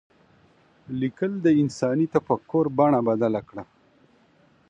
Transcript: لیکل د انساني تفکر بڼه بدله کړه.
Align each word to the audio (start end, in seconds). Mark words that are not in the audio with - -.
لیکل 0.99 1.31
د 1.45 1.47
انساني 1.61 2.05
تفکر 2.15 2.65
بڼه 2.77 2.99
بدله 3.09 3.41
کړه. 3.49 3.63